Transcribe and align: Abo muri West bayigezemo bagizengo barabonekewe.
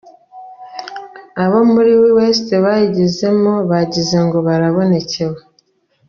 Abo 1.43 1.59
muri 1.73 1.93
West 2.15 2.47
bayigezemo 2.63 3.53
bagizengo 3.69 4.37
barabonekewe. 4.47 5.39